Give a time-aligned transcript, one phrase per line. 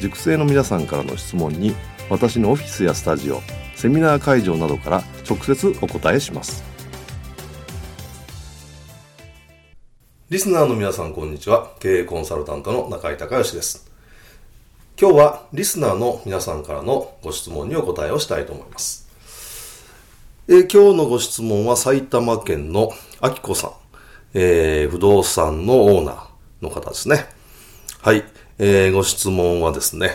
[0.00, 1.74] 塾生の皆さんからの質問に
[2.10, 3.40] 私のオフィスやスタジオ
[3.74, 6.62] セミナー会場などから直接お答えします。
[10.30, 11.70] リスナーの皆さんこんにちは。
[11.80, 13.90] 経営コンサルタントの中井隆義です。
[15.00, 19.08] 今日はリスナーの皆さんからのご質問にお答えをしたいと思います。
[20.48, 23.70] え、今日のご質問は埼玉県のあきこさん、
[24.34, 26.26] えー、不動産のオーナー
[26.62, 27.26] の方ですね。
[28.00, 28.24] はい、
[28.58, 30.10] えー、ご質問はですね、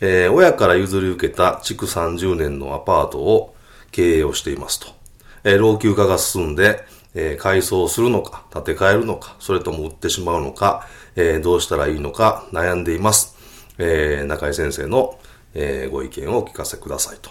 [0.00, 3.56] えー、親から譲り受けた築30年のアパートを
[3.90, 4.86] 経営をしていますと。
[5.42, 13.34] えー、老朽化が進んで、えー、改装するのか、建て替えるのか、それとも売ってしまうのか、えー、どうしたらいいのか悩んでいます。
[13.78, 15.18] えー、中井先生の、
[15.54, 17.30] えー、ご意見をお聞かせくださいと。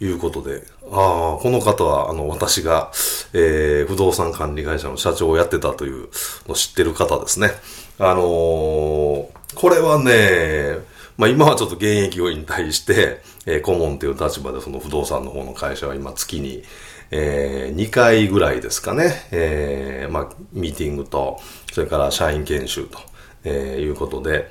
[0.00, 2.90] いうことで、ああ、この方は、あの、私が、
[3.32, 6.08] えー、不動産管理会社の社長をやってたという
[6.48, 7.50] のを知ってる方ですね。
[7.98, 10.78] あのー、これはね、
[11.16, 16.62] まあ今はちょっと現役を引退して、えー、顧問という立場でその不動産の方の会社は今月に、
[17.10, 21.38] えー、2回ぐらいですかね、えー、まあ、ミーティングと、
[21.72, 22.98] それから社員研修と、
[23.44, 24.50] えー、いうことで、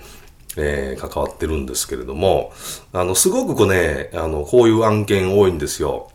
[0.56, 2.54] えー、関わってるんですけれども、
[2.94, 6.12] あの、すごくこうね、あの、こういう案件多いんですよ。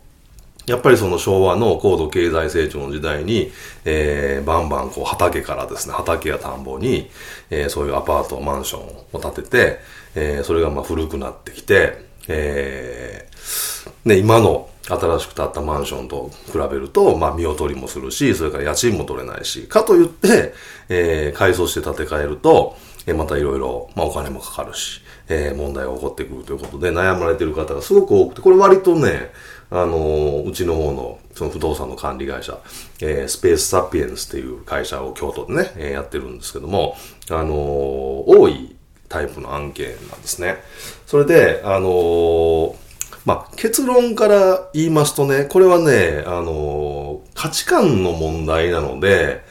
[0.69, 3.51] やっぱりその昭和の高度経済成長の時代に、
[3.85, 7.09] えー、バンバンこう畑からですね、畑や田んぼに、
[7.49, 9.79] えー、そういうアパート、マンションを建てて、
[10.15, 20.53] えー、それがまあ古くなってきて、えー、ね、今の新しく建ったマンションと比べると、まあ見劣りもするし、それから家賃も取れないし、かといって、
[20.89, 22.75] えー、改装して建て替えると、
[23.05, 29.31] えまたいろいろ、まあお金もかかるし、えー、問題が起こってくるということで悩まれてる方がすごく多くて、これ割とね、
[29.69, 32.57] あのー、うちの方の、その不動産の管理会社、
[33.01, 36.95] えー、スペースサピエンスっていう会社を京都でね、えー、やってるんですけども、
[37.29, 38.75] あのー、多い
[39.07, 40.57] タイプの案件なんですね。
[41.05, 42.75] それで、あのー、
[43.25, 49.41] まあ、結論から言いますとね、これはね、あの価値観の問題なので、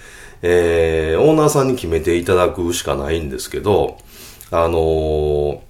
[0.43, 3.99] えー、オーナーさんに決めていただくしかないんですけど、
[4.51, 5.63] あの、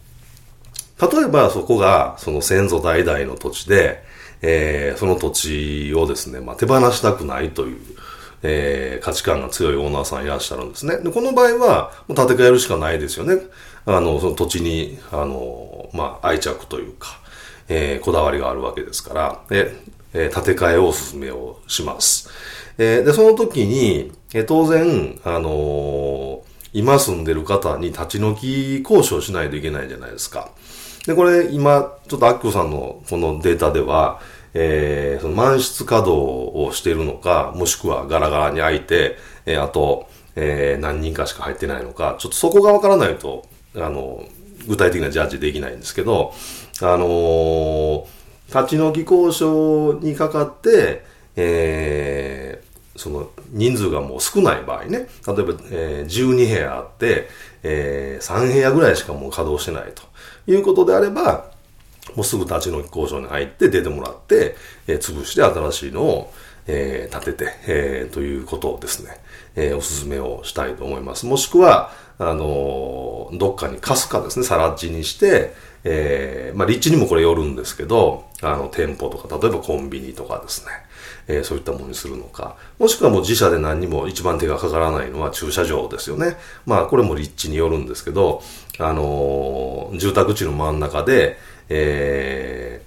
[1.00, 4.03] 例えばそこがその先祖代々の土地で、
[4.42, 7.78] えー、その土地をですね、まあ、手放したくないという、
[8.42, 10.98] えー、価値観が強いオーナーさんいらっしゃるんですね。
[10.98, 13.42] で、この場合は、もう建て替えるしかないですよね。
[13.86, 17.20] あの、その土地に、あの、まあ、愛着というか、
[17.69, 19.73] えー、こだわりがあるわけですから、で、
[20.15, 22.29] えー、建て替えをお勧めをします。
[22.79, 26.43] えー、で、その時に、えー、当然、あの、
[26.73, 30.51] 今住んでる方に立ち退き交渉しないといけないじゃないですか。
[31.07, 34.21] で、これ今、ちょっとアッキョさんのこのデータでは、
[34.55, 36.21] えー、その満室稼働
[36.55, 43.47] をしているのか、もしくはガラガラに開いて、えー、あと、えー、何人かしか入ってないのか、ちょっとそこがわからないと、
[43.77, 44.25] あの、
[44.67, 46.34] 具体的なジャッジできないんですけど、
[46.81, 48.06] あのー、
[48.49, 51.05] 立ち退き交渉にかかって、
[51.37, 55.34] えー、その人数がもう少ない場合ね、例えば、
[55.71, 57.28] えー、12部屋あって、
[57.62, 60.03] えー、3部屋ぐらいしかもう稼働してないと。
[60.47, 61.51] いうことであれば、
[62.15, 66.33] もうすぐ立ち退き交渉に入って出てもらって、えー、潰して新しいのを、
[66.66, 69.19] えー、建てて、えー、ということをですね、
[69.57, 71.27] えー、お勧めをしたいと思います。
[71.27, 75.54] もしくは、あのー、どっかに貸すかですね、さら地にして、
[75.84, 80.72] えー、まあ、立地にもこれよるんですけど、あの、店舗とか、例えばコンビニとかですね、
[81.28, 86.36] えー、そういったものにするのか、もしくはもう自社で何にも一番手がかからないのは駐車場ですよね。
[86.66, 88.42] まあ、これも立地によるんですけど、
[88.78, 91.39] あのー、住宅地の真ん中で、
[91.69, 92.83] え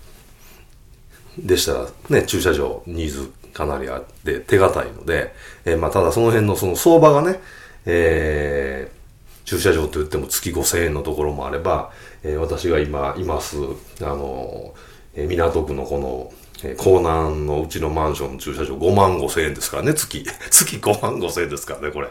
[1.39, 5.33] ー、でしたらね、駐車場ニーズかなりあって手堅いので、
[5.65, 7.39] えー、まあ、ただその辺のその相場がね、
[7.85, 9.00] えー、
[9.45, 11.91] 駐車場といっても月5000円のところもあれば、
[12.23, 13.57] えー、私が今います、
[14.01, 14.73] あの、
[15.13, 16.33] えー、港区のこの、
[16.63, 20.23] えー、港南のうちのマンションの駐車場5万5千円ですからね、月。
[20.49, 22.07] 月5万5千円ですからね、これ。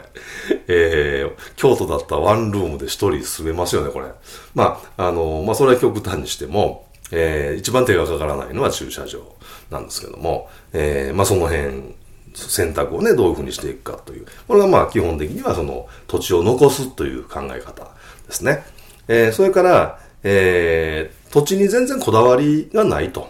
[0.67, 4.07] えー、京都だったらワンルームで1人住めますよね、これ。
[4.53, 9.19] まあ、あの、まあ、それは極端にしても、えー、一番手がかからないのは駐車場
[9.69, 11.95] なんですけども、えー、まあ、その辺、
[12.33, 14.25] 選択をね、どういうふうにしていくかという。
[14.47, 17.83] これがまあ基本的にはその土地を残すという考え方
[18.27, 18.63] ですね。
[19.07, 23.29] えー、それから、えー、土地に全然こだわりがないと、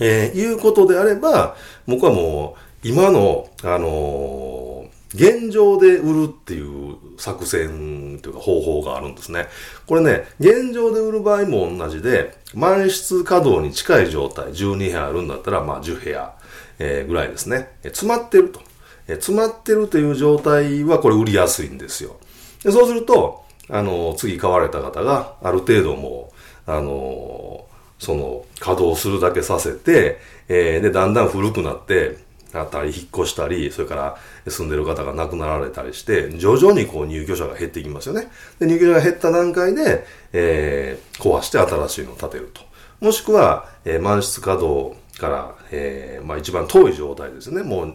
[0.00, 1.56] えー、いうことであれば、
[1.86, 9.46] 僕はもう今の、あの、現状で売るっていう作戦というか方法があるんですね。
[9.86, 16.34] これね、現状で売る場合も同じで、満室稼働に近い状態、12部屋あるんだったら、まあ10部屋。
[16.78, 17.68] えー、ぐらいですね。
[17.82, 18.60] え詰まってると。
[19.06, 22.16] え詰まってるという状態はこれ売りやすいんですよ。
[22.62, 26.32] でそうすると、あの、次買われた方がある程度も
[26.66, 27.66] う、あの、
[27.98, 30.18] その稼働するだけさせて、
[30.48, 32.24] えー、で、だんだん古くなって、
[32.58, 34.16] あったり、引っ越したり、それから
[34.46, 38.28] 住んでる方が亡くなられたりして、徐々にこう入居者が減っていきますよね。
[38.58, 42.62] で、入居者が減った段階で、えー、壊して新しいのを建てると。
[43.00, 47.62] もしくは、えー、満室稼働から、えー、まあ一番遠い状態ですね。
[47.62, 47.94] もう、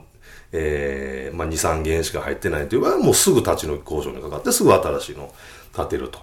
[0.52, 5.36] えー、まあ2、3件しか入ってないという場合は、もうすぐ立ち退き交渉にかかって、すぐ新しいのを
[5.76, 6.20] 建てると。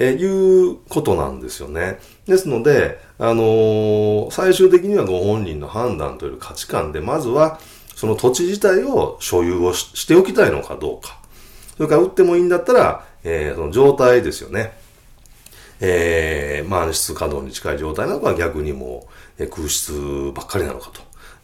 [0.00, 1.98] えー、いうことなんですよね。
[2.26, 7.58] ですので、あのー、最終的にはご本人の判断という価値観で、まずは、
[7.96, 11.18] その土地自体を所有をしておきたいのかどうか。
[11.76, 14.72] それから売ってもいいんだったら、えー、その状態ですよね。
[15.80, 19.12] えー、満室稼働に近い状態なのか逆にもう、
[19.46, 20.90] 空室ばっかりなのか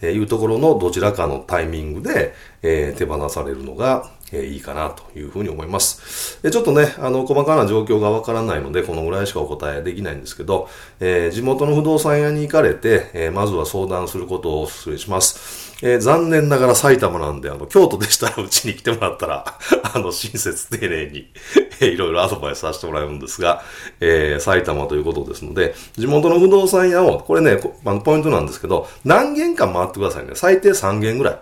[0.01, 6.41] というところのどちらかのタイミングで、え、手放されるのが、え、いいかなというふうに思います。
[6.43, 10.69] えちょっとね、あの、細かな状況がわからないので、このぐらいしかお答えできないんですけど、
[11.01, 15.64] え、地元の不動産屋に行かれて、え、まずは相談することをお勧めします。
[15.83, 19.45] えー、残念ながら埼玉なんで、あの、京都でしたらうちに来てもらったら、
[19.95, 21.31] あの、親切丁寧に、
[21.81, 23.63] えー、いろいろアドバイスさせてもらえるんですが、
[24.01, 30.33] えー、埼玉ということですので、地元の不動産屋を、これね、あの、ポイントなんですけど、何軒か回ってくださいね。
[30.35, 31.39] 最低3軒ぐらい。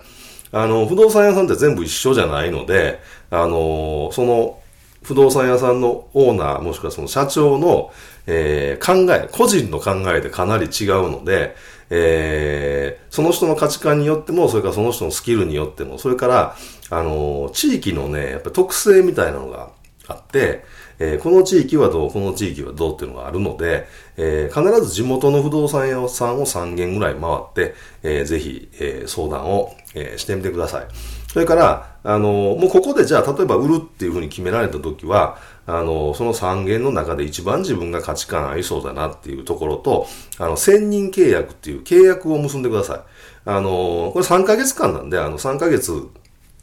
[0.54, 3.00] あの、不動産屋さんって全部一緒じゃないので、
[3.30, 4.58] あの、その、
[5.02, 7.92] 不動産屋さんのオーナー、もしくはその社長の、
[8.26, 11.56] えー、考え、個人の考えでかなり違うので、
[11.90, 16.56] えー、その人の価値観によっても、それからその人のスキルによっても、それから、
[16.90, 19.70] あの、地域のね、やっぱ特性みたいなのが
[20.08, 20.64] あって、
[20.98, 30.86] えー、この地域はどう、この地域はどうっていうのがあるので、えー、必ず地元の不動産屋さんを3軒ぐらい回って、えー、ぜひ、えー、相談を、えー、してみてください。
[31.32, 40.06] それから、あの、もうここでじゃあ、例えば売るっていうふうに決められた時は、あの、その3件の中で一番自分が価値観合いそうだなっていうところと、
[40.38, 43.00] あの、専任契約っていう契約を結んでください。
[43.44, 46.08] あの、これ3ヶ月間なんで、あの、3ヶ月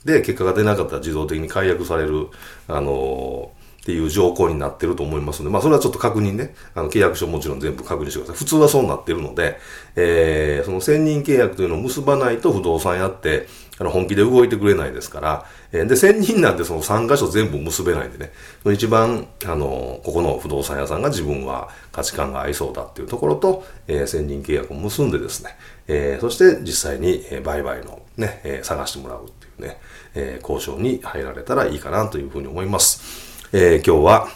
[0.05, 2.27] で結果が出なかったら自動的に解約される、
[2.67, 3.51] あの、
[3.89, 8.35] っていう条項になってると思いますので、まあそれはちょっと確認ね、あの契約書もちろん全部確認してください。
[8.37, 9.57] 普通はそうなってるので、
[9.95, 13.47] えー、その専任契約というのを結ばないと不動産屋って、
[13.79, 18.31] あの本気で動いてくれないですから、えー、で、専任なんてその3箇所全部結べないんでね、
[18.71, 25.55] 一番、あの、ここの不動産屋さんが自分は価値観が合いそうだっていうところと、えー、専任契約を結んでですね、
[25.87, 29.79] えー、そして実際に、売買のね、えー、探してもらうっていうね、
[30.13, 33.28] えー、交渉に入られたらいいかなというふうに思います。
[33.51, 34.27] えー、今日は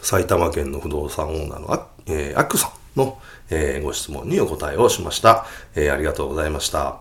[0.00, 3.20] 埼玉県の不動産オーナーのあ、えー、アックさんの、
[3.50, 5.44] えー、ご質問にお答えをしました、
[5.74, 5.92] えー。
[5.92, 7.00] ありがとうございました。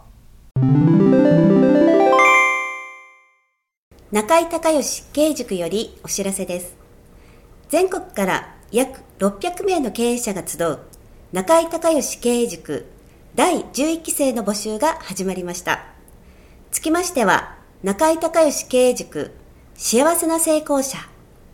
[4.11, 6.75] 中井隆義経営塾よりお知らせです。
[7.69, 10.79] 全国から約600名の経営者が集う
[11.31, 12.85] 中井隆義経営塾
[13.35, 15.85] 第11期生の募集が始まりました。
[16.71, 19.31] つきましては、中井隆義経営塾
[19.75, 21.08] 幸せな成功者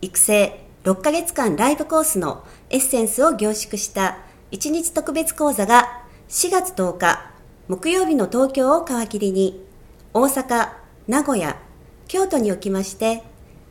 [0.06, 4.20] 育成6ヶ月間ライブコースのエッセンスを凝縮した
[4.52, 7.32] 1日特別講座が4月10日
[7.68, 9.66] 木曜日の東京を皮切りに
[10.14, 10.70] 大阪、
[11.08, 11.60] 名古屋、
[12.08, 13.24] 京都におきまして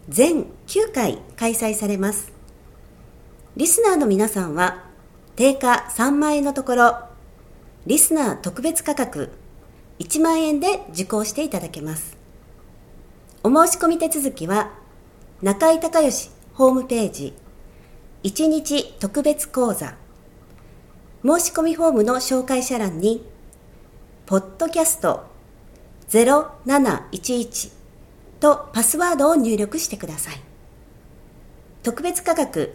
[0.08, 2.32] 全9回開催されます。
[3.56, 4.84] リスナーの皆さんは
[5.36, 6.96] 定価3万円のところ
[7.86, 9.30] リスナー特別価格
[10.00, 12.16] 1万円で受講していただけます。
[13.44, 14.72] お申し込み手続きは
[15.42, 17.34] 中井隆義ホームページ。
[18.22, 19.94] 1日特別講座。
[21.22, 23.26] 申し込みフォームの紹介者欄に
[24.26, 25.24] ポッドキャスト
[26.08, 27.72] 0711
[28.40, 30.40] とパスワードを入力してください。
[31.82, 32.74] 特別価格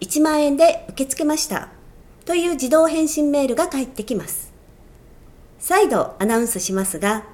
[0.00, 1.70] 1万円で受け付けました。
[2.26, 4.52] という自動返信メールが返ってきます。
[5.58, 7.24] 再度アナウンスしますが、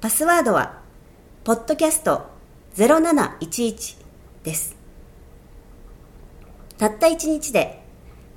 [0.00, 0.80] パスワードは、
[1.44, 2.26] ポッドキャスト
[2.76, 3.99] 0711
[4.42, 4.76] です。
[6.78, 7.82] たった1日で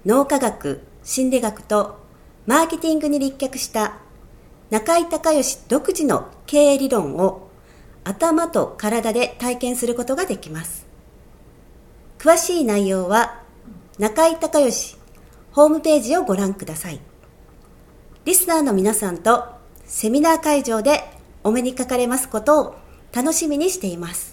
[0.06, 1.98] 脳科学、心理学と
[2.46, 4.00] マーケティングに立脚した
[4.70, 7.50] 中井隆義独自の経営理論を
[8.04, 10.86] 頭と体で体験することができます。
[12.20, 13.42] 詳しい内容は
[13.98, 14.98] 中井隆義
[15.52, 17.00] ホームページをご覧ください。
[18.26, 19.46] リスナーの皆さんと
[19.86, 21.04] セミナー会場で
[21.44, 22.76] お目にかかれますことを
[23.14, 24.33] 楽しみにしています。